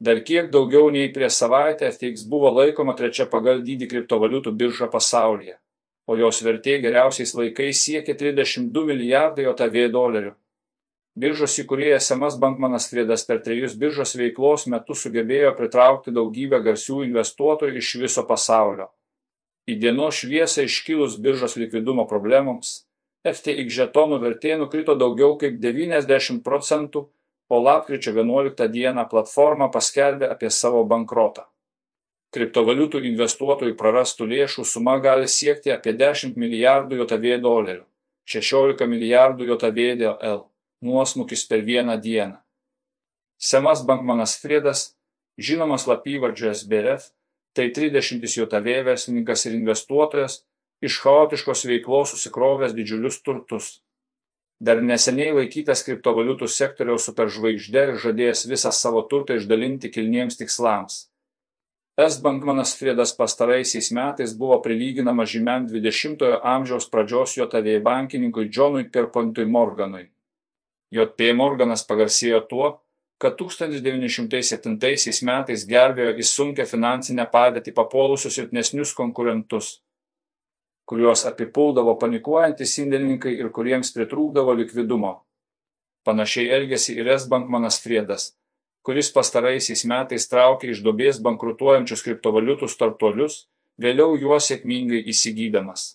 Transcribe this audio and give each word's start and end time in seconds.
Dar 0.00 0.22
kiek 0.24 0.46
daugiau 0.48 0.88
nei 0.88 1.10
prieš 1.12 1.34
savaitę 1.42 1.90
FTX 1.92 2.24
buvo 2.32 2.48
laikoma 2.56 2.94
trečia 2.96 3.26
pagal 3.28 3.58
dydį 3.64 3.88
kriptovaliutų 3.90 4.52
birža 4.62 4.88
pasaulyje, 4.88 5.58
o 6.08 6.16
jos 6.16 6.40
vertė 6.46 6.78
geriausiais 6.80 7.34
laikais 7.36 7.82
siekė 7.84 8.14
32 8.22 8.86
milijardai 8.92 9.44
JAV 9.44 9.76
dolerių. 9.92 10.32
Biržos 11.20 11.58
įkūrėjas 11.60 12.08
Semas 12.08 12.38
Bankmanas 12.40 12.86
Friedas 12.88 13.26
per 13.28 13.42
trejus 13.44 13.74
biržos 13.76 14.14
veiklos 14.16 14.64
metus 14.72 15.02
sugebėjo 15.04 15.52
pritraukti 15.58 16.14
daugybę 16.16 16.62
garsių 16.64 17.02
investuotojų 17.10 17.82
iš 17.82 17.94
viso 18.00 18.24
pasaulio. 18.24 18.88
Į 19.68 19.76
dienos 19.82 20.22
šviesą 20.22 20.64
iškilus 20.64 21.18
biržos 21.20 21.58
likvidumo 21.60 22.06
problemoms, 22.08 22.86
FTX 23.26 23.74
žetonų 23.76 24.20
vertė 24.22 24.56
nukrito 24.56 24.94
daugiau 24.96 25.34
kaip 25.36 25.60
90 25.60 26.40
procentų, 26.46 27.10
o 27.50 27.58
lapkričio 27.58 28.12
11 28.14 28.68
dieną 28.70 29.06
platforma 29.10 29.66
paskelbė 29.74 30.28
apie 30.30 30.50
savo 30.54 30.84
bankrotą. 30.86 31.46
Kriptovaliutų 32.30 33.00
investuotojų 33.08 33.74
prarastų 33.78 34.28
lėšų 34.30 34.64
suma 34.72 35.00
gali 35.02 35.26
siekti 35.26 35.72
apie 35.74 35.96
10 35.98 36.38
milijardų 36.38 37.00
JAV 37.02 37.26
dolerių, 37.42 37.82
16 38.30 38.86
milijardų 38.86 39.48
JAV 39.50 39.80
DL, 39.98 40.44
nuosmukis 40.86 41.42
per 41.50 41.66
vieną 41.66 41.98
dieną. 41.98 42.38
Semas 43.40 43.82
Bankmanas 43.82 44.36
Friedas, 44.38 44.94
žinomas 45.40 45.88
lapyvardžiu 45.90 46.52
SBF, 46.54 47.10
tai 47.56 47.72
30 47.74 48.22
JAV 48.22 48.70
verslininkas 48.86 49.46
ir 49.50 49.58
investuotojas, 49.58 50.44
iš 50.80 51.00
chaotiškos 51.02 51.66
veiklos 51.66 52.14
susikrovęs 52.14 52.78
didžiulius 52.78 53.18
turtus. 53.26 53.80
Dar 54.60 54.82
neseniai 54.84 55.32
laikytas 55.32 55.80
kriptovaliutų 55.86 56.44
sektoriaus 56.52 57.06
superžvaigždė 57.08 57.84
ir 57.88 58.00
žadėjęs 58.02 58.42
visą 58.50 58.72
savo 58.76 59.00
turtą 59.08 59.38
išdalinti 59.40 59.88
kilniems 59.94 60.36
tikslams. 60.36 61.06
S. 62.00 62.18
Bankmanas 62.20 62.74
Friedas 62.76 63.14
pastaraisiais 63.16 63.90
metais 63.96 64.34
buvo 64.36 64.60
prilyginamas 64.64 65.32
žymiam 65.32 65.66
20-ojo 65.68 66.42
amžiaus 66.52 66.86
pradžios 66.92 67.38
JAV 67.38 67.70
bankininkui 67.84 68.48
Džonui 68.52 68.86
Perpontui 68.92 69.48
Morganui. 69.48 70.06
JP 70.92 71.32
Morganas 71.40 71.84
pagarsėjo 71.88 72.40
tuo, 72.52 72.70
kad 73.20 73.36
1907 73.40 74.76
metais 75.28 75.66
gelbėjo 75.68 76.16
į 76.20 76.24
sunkę 76.24 76.68
finansinę 76.68 77.26
padėtį 77.32 77.72
papuolusius 77.76 78.36
silpnesnius 78.36 78.92
konkurentus 78.96 79.78
kuriuos 80.90 81.22
apipuldavo 81.28 81.94
panikuojantys 82.02 82.72
indėlininkai 82.82 83.36
ir 83.38 83.52
kuriems 83.54 83.92
pritrūkdavo 83.94 84.56
likvidumo. 84.58 85.12
Panašiai 86.06 86.50
elgėsi 86.56 86.96
ir 86.98 87.12
S. 87.14 87.28
Bankmanas 87.30 87.78
Friedas, 87.84 88.32
kuris 88.82 89.12
pastaraisiais 89.14 89.84
metais 89.92 90.26
traukė 90.32 90.72
iš 90.72 90.82
dobės 90.82 91.20
bankrutuojančius 91.22 92.02
kriptovaliutų 92.06 92.70
startuolius, 92.72 93.44
vėliau 93.78 94.16
juos 94.18 94.50
sėkmingai 94.50 95.04
įsigydamas. 95.12 95.86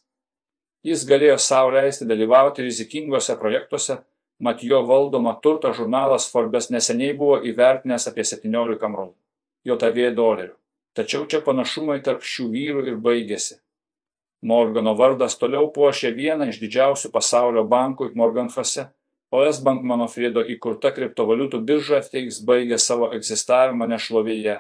Jis 0.86 1.04
galėjo 1.10 1.40
savo 1.42 1.74
leisti 1.76 2.08
dalyvauti 2.08 2.64
rizikingose 2.64 3.36
projektuose, 3.42 3.98
mat 4.40 4.64
jo 4.64 4.80
valdoma 4.86 5.34
turto 5.44 5.74
žurnalas 5.74 6.30
Forbes 6.32 6.70
neseniai 6.70 7.18
buvo 7.18 7.42
įvertinęs 7.52 8.08
apie 8.12 8.24
17 8.32 8.92
mrol. 8.94 9.12
JAV 9.66 10.00
dolerių. 10.16 10.54
Tačiau 10.96 11.26
čia 11.28 11.42
panašumai 11.44 12.00
tarp 12.06 12.24
šių 12.24 12.52
vyrų 12.54 12.88
ir 12.92 13.00
baigėsi. 13.02 13.58
Morgano 14.46 14.94
vardas 14.94 15.34
toliau 15.42 15.72
puošia 15.74 16.12
vieną 16.14 16.46
iš 16.52 16.60
didžiausių 16.62 17.10
pasaulio 17.10 17.64
bankų 17.66 18.12
Morgan 18.20 18.52
Fase, 18.54 18.84
o 19.34 19.40
S 19.42 19.58
Bankmano 19.66 20.06
Friedo 20.06 20.44
įkurta 20.54 20.92
kriptovaliutų 20.94 21.64
birža 21.66 22.04
FTX 22.06 22.44
baigė 22.46 22.78
savo 22.78 23.10
egzistavimą 23.18 23.88
nešlovėje. 23.96 24.60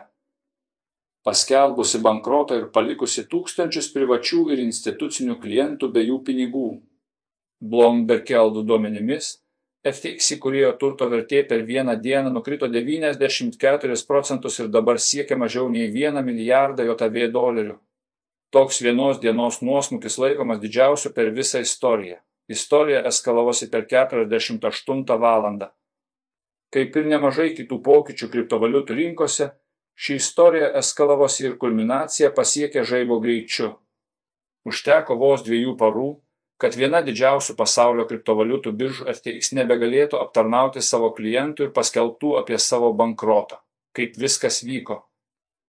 Paskelbusi 1.29 2.01
bankrotą 2.01 2.57
ir 2.63 2.65
palikusi 2.73 3.27
tūkstančius 3.29 3.91
privačių 3.93 4.41
ir 4.57 4.65
institucinių 4.65 5.37
klientų 5.45 5.93
be 5.93 6.07
jų 6.09 6.19
pinigų. 6.25 6.67
Bloomberg 7.61 8.25
keldų 8.25 8.65
duomenimis, 8.65 9.31
FTX 9.85 10.33
įkūrėjo 10.39 10.75
turto 10.81 11.05
vertė 11.13 11.45
per 11.45 11.61
vieną 11.61 11.93
dieną 12.01 12.33
nukrito 12.33 12.65
94 12.73 14.03
procentus 14.09 14.57
ir 14.63 14.73
dabar 14.73 14.97
siekia 14.97 15.37
mažiau 15.37 15.69
nei 15.69 15.91
1 15.93 16.25
milijardą 16.25 16.89
JAV 16.89 17.27
dolerių. 17.37 17.83
Toks 18.55 18.81
vienos 18.81 19.17
dienos 19.19 19.57
nuosmukis 19.61 20.15
laikomas 20.15 20.61
didžiausiu 20.61 21.09
per 21.11 21.27
visą 21.35 21.59
istoriją. 21.59 22.21
Istorija 22.47 23.01
eskalavosi 23.09 23.65
per 23.71 23.81
48 23.83 25.17
valandą. 25.23 25.67
Kaip 26.71 26.95
ir 26.95 27.09
nemažai 27.11 27.49
kitų 27.57 27.81
pokyčių 27.83 28.29
kriptovaliutų 28.31 28.95
rinkose, 28.95 29.49
ši 29.99 30.15
istorija 30.21 30.69
eskalavosi 30.79 31.43
ir 31.49 31.57
kulminacija 31.59 32.29
pasiekė 32.37 32.85
žaibo 32.87 33.17
greičiu. 33.25 33.73
Užteko 34.63 35.17
vos 35.19 35.43
dviejų 35.43 35.75
parų, 35.81 36.07
kad 36.55 36.77
viena 36.79 37.01
didžiausių 37.03 37.57
pasaulio 37.59 38.05
kriptovaliutų 38.07 38.71
biržų 38.71 39.09
FTX 39.17 39.51
nebegalėtų 39.59 40.21
aptarnauti 40.21 40.79
savo 40.79 41.11
klientų 41.19 41.67
ir 41.67 41.75
paskelbtų 41.75 42.37
apie 42.39 42.61
savo 42.69 42.93
bankrotą. 43.03 43.59
Kaip 43.91 44.15
viskas 44.15 44.63
vyko. 44.63 45.01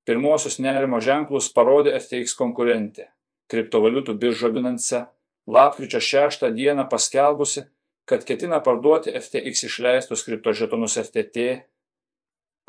Pirmuosius 0.07 0.61
nerimo 0.63 1.01
ženklus 1.03 1.49
parodė 1.55 1.97
FTX 1.99 2.37
konkurentė- 2.39 3.09
kriptovaliutų 3.51 4.15
birža 4.23 4.51
Binance, 4.55 5.07
lapkričio 5.47 6.01
6 6.01 6.51
dieną 6.55 6.89
paskelbusi, 6.91 7.65
kad 8.07 8.25
ketina 8.25 8.61
parduoti 8.61 9.11
FTX 9.11 9.65
išleistus 9.67 10.23
kriptožetonus 10.27 10.95
FTT, 11.03 11.47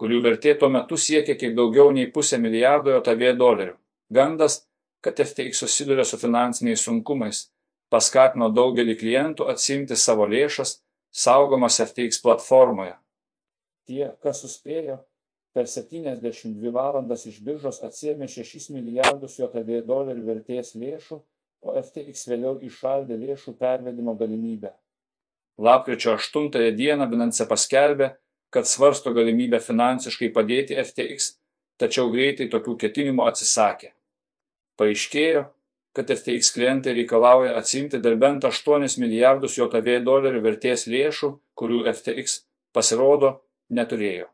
kurių 0.02 0.22
vertė 0.24 0.56
tuo 0.60 0.70
metu 0.70 0.98
siekė 0.98 1.36
kiek 1.38 1.54
daugiau 1.58 1.92
nei 1.92 2.10
pusę 2.12 2.38
milijardo 2.42 2.98
JAV 2.98 3.38
dolerių. 3.38 3.76
Gandas, 4.14 4.68
kad 5.02 5.20
FTX 5.20 5.62
susiduria 5.62 6.06
su 6.06 6.18
finansiniais 6.18 6.82
sunkumais, 6.82 7.52
paskatino 7.94 8.50
daugelį 8.50 8.98
klientų 8.98 9.50
atsimti 9.52 9.96
savo 9.96 10.26
lėšas, 10.26 10.80
saugomas 11.12 11.78
FTX 11.86 12.22
platformoje. 12.24 12.96
Tie, 13.88 14.10
kas 14.24 14.42
suspėjo, 14.42 14.98
per 15.54 15.68
72 15.68 16.72
valandas 16.74 17.26
iš 17.30 17.40
biržos 17.44 17.82
atsiėmė 17.86 18.28
6 18.30 18.70
milijardus 18.76 19.40
JAV 19.40 19.58
dolerių 19.88 20.26
vertės 20.28 20.76
lėšų, 20.76 21.18
o 21.66 21.74
FTX 21.82 22.28
vėliau 22.30 22.58
išaldė 22.64 23.18
lėšų 23.18 23.56
pervedimo 23.58 24.14
galimybę. 24.20 24.74
Lapkričio 25.58 26.14
8 26.14 26.52
dieną 26.78 27.10
Binance 27.10 27.48
paskelbė, 27.50 28.12
kad 28.54 28.70
svarsto 28.70 29.14
galimybę 29.14 29.60
finansiškai 29.60 30.30
padėti 30.36 30.78
FTX, 30.78 31.34
tačiau 31.82 32.12
greitai 32.14 32.48
tokių 32.54 32.78
ketinimų 32.84 33.26
atsisakė. 33.32 33.92
Paaiškėjo, 34.78 35.48
kad 35.98 36.14
FTX 36.14 36.54
klientai 36.54 36.94
reikalauja 37.00 37.58
atsimti 37.58 37.98
dar 37.98 38.16
bent 38.22 38.46
8 38.46 38.86
milijardus 39.02 39.58
JAV 39.58 39.90
dolerių 40.06 40.44
vertės 40.46 40.86
lėšų, 40.86 41.34
kurių 41.58 41.86
FTX 41.90 42.44
pasirodo 42.72 43.40
neturėjo. 43.74 44.30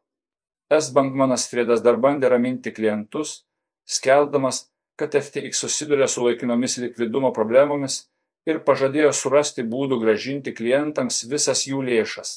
S 0.73 0.93
bankmanas 0.95 1.47
Friedas 1.51 1.83
dar 1.85 1.99
bandė 2.01 2.29
raminti 2.33 2.71
klientus, 2.73 3.43
skeldamas, 3.85 4.67
kad 4.99 5.15
FTX 5.17 5.63
susiduria 5.65 6.07
su 6.07 6.23
laikinomis 6.25 6.77
likvidumo 6.81 7.33
problemomis 7.35 8.03
ir 8.49 8.61
pažadėjo 8.67 9.11
surasti 9.17 9.65
būdų 9.73 9.99
gražinti 10.03 10.53
klientams 10.55 11.23
visas 11.29 11.65
jų 11.67 11.81
lėšas. 11.89 12.33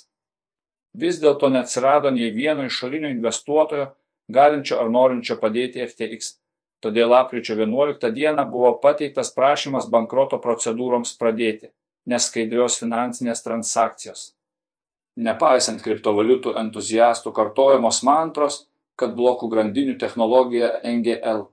Vis 0.96 1.20
dėlto 1.20 1.50
neatsirado 1.52 2.10
nei 2.10 2.30
vieno 2.32 2.64
išorinio 2.64 3.10
investuotojo, 3.12 3.90
galinčio 4.32 4.80
ar 4.80 4.90
norinčio 4.90 5.36
padėti 5.42 5.84
FTX. 5.84 6.36
Todėl 6.84 7.10
lapkričio 7.12 7.56
11 7.56 8.12
dieną 8.16 8.46
buvo 8.52 8.72
pateiktas 8.80 9.32
prašymas 9.36 9.90
bankroto 9.92 10.40
procedūroms 10.40 11.16
pradėti 11.20 11.72
neskaidrios 12.06 12.78
finansinės 12.80 13.42
transakcijos 13.42 14.35
nepaisant 15.16 15.82
kriptovaliutų 15.84 16.54
entuziastų 16.60 17.32
kartojamos 17.36 18.02
mantros, 18.06 18.66
kad 18.96 19.16
blokų 19.16 19.48
grandinių 19.52 19.96
technologija 20.00 20.72
NGL. 20.84 21.46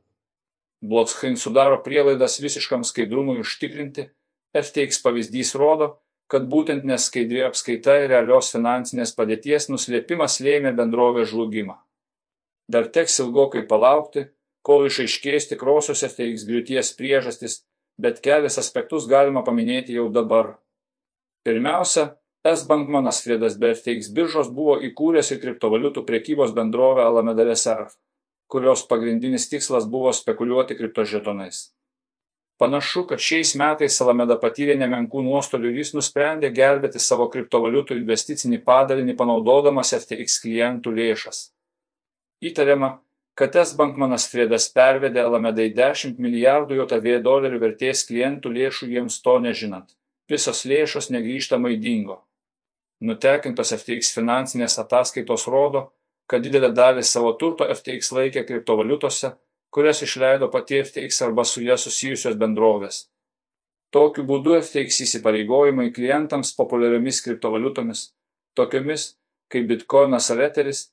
Blockchain 0.84 1.38
sudaro 1.40 1.80
prielaidas 1.84 2.40
visiškam 2.44 2.84
skaidrumui 2.88 3.40
užtikrinti, 3.40 4.10
FTX 4.54 5.00
pavyzdys 5.04 5.54
rodo, 5.56 5.94
kad 6.28 6.48
būtent 6.52 6.86
neskaidri 6.88 7.44
apskaita 7.48 7.96
ir 8.04 8.12
realios 8.12 8.52
finansinės 8.54 9.14
padėties 9.16 9.70
nuslėpimas 9.72 10.40
lėmė 10.44 10.74
bendrovės 10.76 11.32
žlugimą. 11.32 11.78
Dar 12.72 12.88
teks 12.96 13.20
ilgokai 13.24 13.66
palaukti, 13.68 14.28
kol 14.64 14.88
išaiškės 14.88 15.50
tikrosios 15.52 16.04
FTX 16.08 16.48
griūties 16.48 16.94
priežastis, 17.00 17.62
bet 18.00 18.22
kelias 18.24 18.58
aspektus 18.62 19.08
galima 19.12 19.44
paminėti 19.44 19.98
jau 19.98 20.08
dabar. 20.12 20.56
Pirmiausia, 21.44 22.14
S 22.44 22.66
bankmanas 22.68 23.22
Friedas 23.24 23.54
be 23.60 23.70
FTX 23.72 24.10
biržos 24.16 24.50
buvo 24.52 24.74
įkūręs 24.84 25.30
ir 25.32 25.38
kriptovaliutų 25.40 26.02
prekybos 26.04 26.52
bendrovę 26.56 27.06
Alameda 27.08 27.46
Reserve, 27.48 27.94
kurios 28.52 28.84
pagrindinis 28.90 29.46
tikslas 29.48 29.88
buvo 29.88 30.12
spekuliuoti 30.12 30.76
kriptožetonais. 30.76 31.70
Panašu, 32.60 33.06
kad 33.08 33.24
šiais 33.24 33.54
metais 33.56 33.96
Alameda 34.04 34.36
patyrė 34.42 34.76
nemenkų 34.82 35.24
nuostolių 35.24 35.72
ir 35.72 35.80
jis 35.82 35.94
nusprendė 35.96 36.52
gelbėti 36.58 37.00
savo 37.00 37.30
kriptovaliutų 37.32 37.96
investicinį 38.02 38.60
padalinį 38.68 39.16
panaudodamas 39.24 39.94
FTX 40.02 40.36
klientų 40.44 40.94
lėšas. 41.00 41.42
Įtariama, 42.44 42.92
kad 43.40 43.56
S. 43.56 43.72
Bankmanas 43.80 44.28
Fredas 44.28 44.68
pervedė 44.76 45.24
Alamedai 45.24 45.70
10 45.80 46.20
milijardų 46.20 46.84
JAV 46.84 47.10
dolerių 47.24 47.64
vertės 47.64 48.04
klientų 48.12 48.52
lėšų 48.60 48.92
jiems 48.98 49.22
to 49.24 49.40
nežinant. 49.48 49.96
Visos 50.28 50.66
lėšos 50.68 51.08
negrįžtamai 51.16 51.78
dingo. 51.80 52.20
Nutekintos 53.04 53.74
FTX 53.76 54.14
finansinės 54.16 54.78
ataskaitos 54.80 55.48
rodo, 55.52 55.90
kad 56.30 56.44
didelę 56.46 56.70
dalį 56.72 57.04
savo 57.04 57.34
turto 57.40 57.68
FTX 57.68 58.14
laikė 58.16 58.46
kriptovaliutose, 58.48 59.34
kurias 59.74 60.04
išleido 60.06 60.48
pati 60.54 60.80
FTX 60.84 61.26
arba 61.28 61.44
su 61.44 61.64
jie 61.66 61.76
susijusios 61.78 62.38
bendrovės. 62.40 63.08
Tokiu 63.94 64.24
būdu 64.30 64.56
FTX 64.62 65.04
įsipareigojimai 65.06 65.90
klientams 65.94 66.54
populiariomis 66.58 67.20
kriptovaliutomis, 67.26 68.08
tokiomis 68.58 69.12
kaip 69.54 69.68
Bitcoinas 69.70 70.32
ar 70.34 70.42
Etheris, 70.48 70.88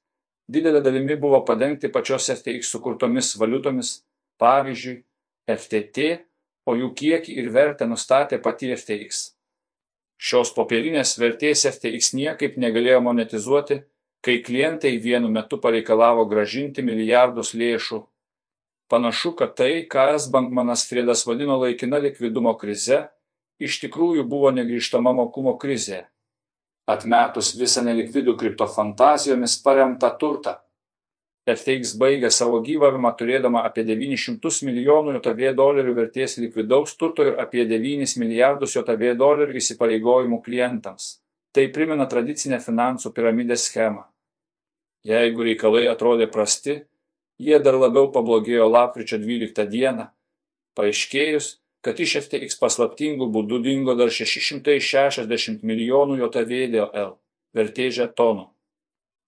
didelė 0.51 0.83
dalimi 0.85 1.17
buvo 1.21 1.41
padengti 1.49 1.89
pačios 1.95 2.29
FTX 2.35 2.73
sukurtomis 2.75 3.33
valiutomis, 3.41 4.01
pavyzdžiui, 4.41 4.99
FTT, 5.51 6.11
o 6.69 6.77
jų 6.77 6.91
kiekį 7.01 7.37
ir 7.41 7.49
vertę 7.55 7.89
nustatė 7.89 8.39
pati 8.43 8.75
FTX. 8.77 9.23
Šios 10.20 10.52
popierinės 10.52 11.14
vertės 11.20 11.64
FTX 11.70 12.12
niekaip 12.19 12.58
negalėjo 12.61 13.00
monetizuoti, 13.06 13.81
kai 14.20 14.37
klientai 14.44 14.99
vienu 15.00 15.31
metu 15.32 15.56
pareikalavo 15.62 16.26
gražinti 16.28 16.84
milijardus 16.84 17.55
lėšų. 17.56 18.02
Panašu, 18.90 19.32
kad 19.38 19.56
tai, 19.56 19.87
ką 19.88 20.11
S. 20.19 20.28
Bankmanas 20.28 20.84
Friedas 20.90 21.25
vadino 21.25 21.56
laikina 21.62 22.02
likvidumo 22.02 22.52
krize, 22.61 23.06
iš 23.62 23.81
tikrųjų 23.87 24.26
buvo 24.28 24.50
negrįžtama 24.52 25.14
mokumo 25.17 25.56
krizė 25.62 26.05
atmetus 26.90 27.55
visą 27.58 27.84
nelikvidų 27.87 28.37
kriptofantazijomis 28.40 29.58
paremtą 29.64 30.11
turtą. 30.20 30.56
FTX 31.48 31.94
baigė 31.96 32.28
savo 32.28 32.58
gyvavimą 32.60 33.14
turėdama 33.16 33.62
apie 33.64 33.87
900 33.88 34.60
milijonų 34.69 35.14
JAV 35.16 35.54
dolerių 35.56 35.94
vertės 35.96 36.37
likvidaus 36.37 36.92
turto 37.00 37.25
ir 37.25 37.40
apie 37.40 37.64
9 37.64 38.16
milijardus 38.20 38.76
JAV 38.76 39.16
dolerių 39.16 39.56
įsipareigojimų 39.56 40.42
klientams. 40.44 41.16
Tai 41.56 41.64
primena 41.72 42.06
tradicinę 42.06 42.60
finansų 42.60 43.14
piramidės 43.16 43.64
schemą. 43.70 44.04
Jeigu 45.02 45.48
reikalai 45.48 45.87
atrodė 45.88 46.28
prasti, 46.31 46.82
jie 47.40 47.58
dar 47.64 47.78
labiau 47.81 48.12
pablogėjo 48.12 48.69
lapkričio 48.69 49.16
12 49.19 49.64
dieną, 49.72 50.10
paaiškėjus, 50.76 51.56
kad 51.81 52.00
iš 52.04 52.19
FTX 52.26 52.60
paslaptingų 52.60 53.31
būdų 53.32 53.62
dingo 53.64 53.96
dar 53.96 54.12
660 54.12 55.64
milijonų 55.64 56.20
JAVDL 56.20 57.16
vertės 57.56 57.96
žetonų. 57.96 58.50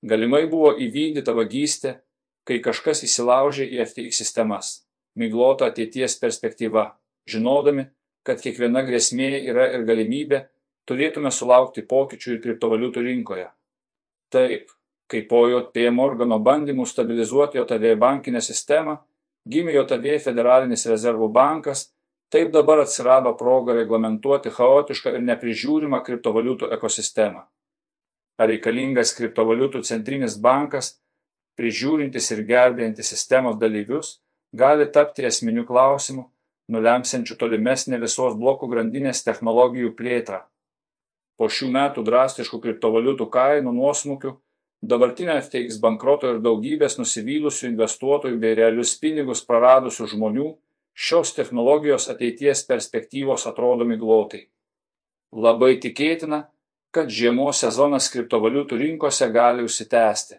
Galimai 0.02 0.46
buvo 0.50 0.72
įvykdyta 0.82 1.34
vagystė, 1.36 1.92
kai 2.48 2.58
kažkas 2.64 3.04
įsilaužė 3.06 3.68
į 3.70 3.82
FTX 3.84 4.18
sistemas, 4.24 4.70
miglota 5.14 5.68
ateities 5.70 6.18
perspektyva, 6.18 6.88
žinodami, 7.30 7.86
kad 8.26 8.42
kiekviena 8.42 8.82
grėsmė 8.86 9.30
yra 9.52 9.68
ir 9.76 9.86
galimybė, 9.86 10.42
turėtume 10.88 11.30
sulaukti 11.30 11.86
pokyčių 11.86 12.36
ir 12.36 12.42
kriptovaliutų 12.42 13.06
rinkoje. 13.06 13.48
Taip, 14.34 14.74
kai 15.06 15.22
po 15.30 15.44
JP 15.50 15.88
Morgano 15.94 16.40
bandymų 16.42 16.86
stabilizuoti 16.90 17.60
JAV 17.62 17.98
bankinę 18.02 18.42
sistemą, 18.42 18.98
gimė 19.46 19.76
JAV 19.78 20.08
federalinis 20.24 20.86
rezervų 20.90 21.30
bankas 21.30 21.90
Taip 22.32 22.48
dabar 22.52 22.80
atsirado 22.80 23.34
proga 23.36 23.74
reglamentuoti 23.76 24.50
chaotišką 24.56 25.10
ir 25.18 25.24
neprižiūrimą 25.26 25.98
kriptovaliutų 26.06 26.70
ekosistemą. 26.78 27.42
Ar 28.42 28.50
reikalingas 28.50 29.12
kriptovaliutų 29.14 29.84
centrinis 29.86 30.34
bankas, 30.42 30.96
prižiūrintis 31.60 32.30
ir 32.34 32.40
gelbėjantis 32.48 33.12
sistemos 33.12 33.58
dalyvius, 33.60 34.16
gali 34.52 34.88
tapti 34.90 35.26
esminiu 35.28 35.62
klausimu, 35.68 36.24
nulemsiančiu 36.72 37.36
tolimesnę 37.38 38.00
visos 38.02 38.34
blokų 38.40 38.68
grandinės 38.72 39.22
technologijų 39.26 39.92
plėtrą. 39.98 40.40
Po 41.38 41.48
šių 41.48 41.68
metų 41.76 42.04
drastiškų 42.06 42.60
kriptovaliutų 42.64 43.28
kainų 43.36 43.74
nuosmukių, 43.76 44.34
dabartinio 44.82 45.36
FTX 45.40 45.78
bankroto 45.82 46.32
ir 46.32 46.40
daugybės 46.44 46.98
nusivylusių 46.98 47.68
investuotojų 47.70 48.40
bei 48.42 48.58
realius 48.58 48.96
pinigus 48.98 49.44
praradusių 49.46 50.08
žmonių 50.14 50.48
šios 50.94 51.32
technologijos 51.36 52.08
ateities 52.12 52.66
perspektyvos 52.68 53.46
atrodo 53.50 53.86
miglotai. 53.88 54.46
Labai 55.32 55.78
tikėtina, 55.80 56.44
kad 56.92 57.08
žiemos 57.08 57.62
sezonas 57.64 58.10
kriptovaliutų 58.12 58.78
rinkose 58.82 59.28
gali 59.32 59.64
užsitęsti. 59.64 60.36